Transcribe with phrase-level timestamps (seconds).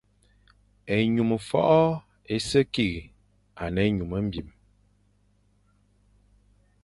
[0.97, 1.81] Ényum fôʼô
[2.33, 2.95] é se kig
[3.61, 4.47] a ne ényum mbim.